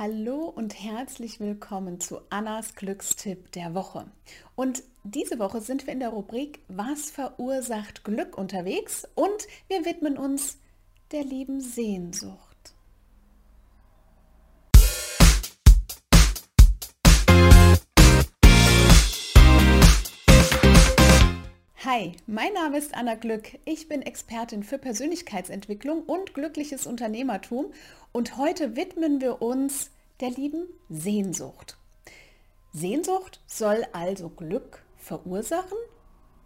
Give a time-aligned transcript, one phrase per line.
[0.00, 4.06] Hallo und herzlich willkommen zu Annas Glückstipp der Woche.
[4.54, 10.16] Und diese Woche sind wir in der Rubrik Was verursacht Glück unterwegs und wir widmen
[10.16, 10.58] uns
[11.10, 12.47] der lieben Sehnsucht.
[21.98, 23.58] Hi, mein Name ist Anna Glück.
[23.64, 27.72] Ich bin Expertin für Persönlichkeitsentwicklung und glückliches Unternehmertum
[28.12, 29.90] und heute widmen wir uns
[30.20, 31.76] der lieben Sehnsucht.
[32.72, 35.76] Sehnsucht soll also Glück verursachen?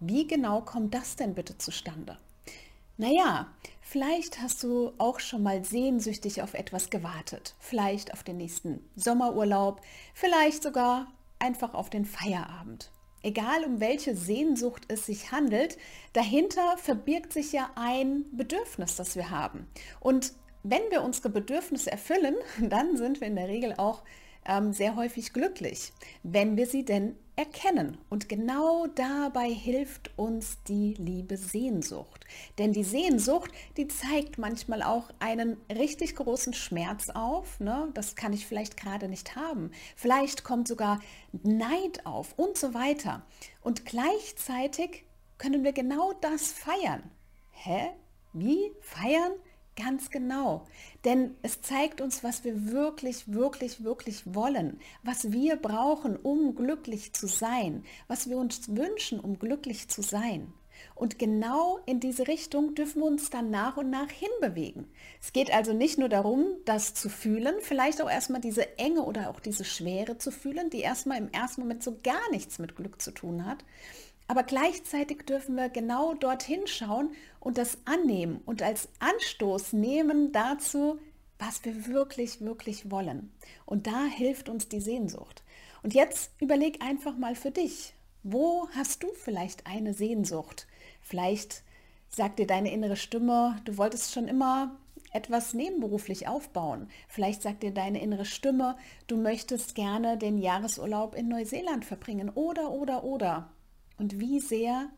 [0.00, 2.18] Wie genau kommt das denn bitte zustande?
[2.96, 3.46] Naja,
[3.82, 7.54] vielleicht hast du auch schon mal sehnsüchtig auf etwas gewartet.
[7.60, 9.80] Vielleicht auf den nächsten Sommerurlaub,
[10.12, 11.06] vielleicht sogar
[11.38, 12.90] einfach auf den Feierabend
[13.26, 15.76] egal um welche Sehnsucht es sich handelt,
[16.12, 19.66] dahinter verbirgt sich ja ein Bedürfnis, das wir haben.
[19.98, 24.04] Und wenn wir unsere Bedürfnisse erfüllen, dann sind wir in der Regel auch
[24.46, 27.98] ähm, sehr häufig glücklich, wenn wir sie denn erkennen.
[28.08, 32.24] Und genau dabei hilft uns die liebe Sehnsucht.
[32.58, 37.60] Denn die Sehnsucht, die zeigt manchmal auch einen richtig großen Schmerz auf.
[37.60, 37.90] Ne?
[37.94, 39.70] Das kann ich vielleicht gerade nicht haben.
[39.94, 41.00] Vielleicht kommt sogar
[41.42, 43.22] Neid auf und so weiter.
[43.60, 45.04] Und gleichzeitig
[45.38, 47.02] können wir genau das feiern.
[47.50, 47.90] Hä?
[48.32, 48.72] Wie?
[48.80, 49.32] Feiern?
[49.76, 50.66] Ganz genau.
[51.04, 57.12] Denn es zeigt uns, was wir wirklich, wirklich, wirklich wollen, was wir brauchen, um glücklich
[57.12, 60.52] zu sein, was wir uns wünschen, um glücklich zu sein.
[60.94, 64.86] Und genau in diese Richtung dürfen wir uns dann nach und nach hinbewegen.
[65.20, 69.30] Es geht also nicht nur darum, das zu fühlen, vielleicht auch erstmal diese Enge oder
[69.30, 73.00] auch diese Schwere zu fühlen, die erstmal im ersten Moment so gar nichts mit Glück
[73.00, 73.64] zu tun hat,
[74.28, 77.10] aber gleichzeitig dürfen wir genau dorthin schauen
[77.40, 80.98] und das annehmen und als Anstoß nehmen dazu,
[81.38, 83.32] was wir wirklich, wirklich wollen.
[83.64, 85.42] Und da hilft uns die Sehnsucht.
[85.82, 90.66] Und jetzt überleg einfach mal für dich, wo hast du vielleicht eine Sehnsucht?
[91.00, 91.62] Vielleicht
[92.08, 94.76] sagt dir deine innere Stimme, du wolltest schon immer
[95.12, 96.88] etwas nebenberuflich aufbauen.
[97.08, 98.76] Vielleicht sagt dir deine innere Stimme,
[99.06, 103.50] du möchtest gerne den Jahresurlaub in Neuseeland verbringen oder, oder, oder.
[103.96, 104.90] Und wie sehr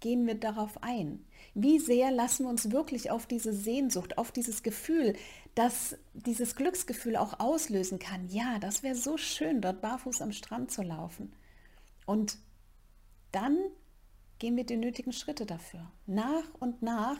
[0.00, 1.24] gehen wir darauf ein?
[1.54, 5.14] Wie sehr lassen wir uns wirklich auf diese Sehnsucht, auf dieses Gefühl,
[5.54, 8.28] dass dieses Glücksgefühl auch auslösen kann?
[8.28, 11.32] Ja, das wäre so schön, dort barfuß am Strand zu laufen.
[12.06, 12.38] Und
[13.32, 13.58] dann
[14.38, 17.18] gehen wir die nötigen Schritte dafür, nach und nach.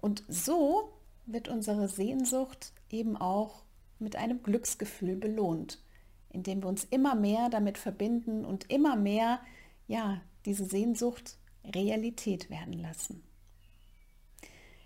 [0.00, 0.92] Und so
[1.26, 3.62] wird unsere Sehnsucht eben auch
[3.98, 5.82] mit einem Glücksgefühl belohnt,
[6.30, 9.40] indem wir uns immer mehr damit verbinden und immer mehr
[9.88, 13.22] ja, diese Sehnsucht Realität werden lassen.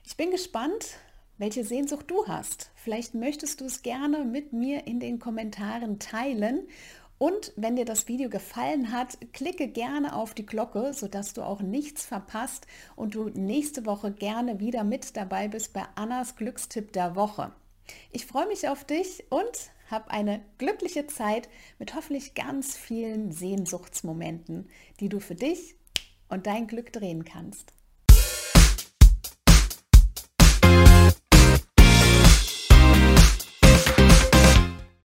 [0.04, 0.98] Ich bin gespannt,
[1.38, 2.70] welche Sehnsucht du hast.
[2.74, 6.68] Vielleicht möchtest du es gerne mit mir in den Kommentaren teilen.
[7.18, 11.60] Und wenn dir das Video gefallen hat, klicke gerne auf die Glocke, sodass du auch
[11.60, 12.66] nichts verpasst
[12.96, 17.52] und du nächste Woche gerne wieder mit dabei bist bei Annas Glückstipp der Woche.
[18.10, 24.68] Ich freue mich auf dich und hab eine glückliche Zeit mit hoffentlich ganz vielen Sehnsuchtsmomenten,
[25.00, 25.76] die du für dich
[26.28, 27.72] und dein Glück drehen kannst.